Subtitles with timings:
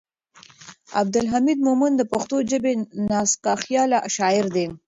[1.01, 2.73] عبدالحمید مومند د پښتو ژبې
[3.11, 4.65] نازکخیاله شاعر دی.